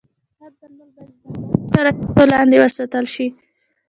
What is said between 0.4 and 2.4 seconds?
درمل باید د ځانګړو شرایطو